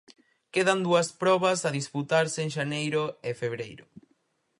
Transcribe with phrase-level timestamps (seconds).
[0.53, 3.85] Quedan dúas probas a disputarse en xaneiro e febreiro.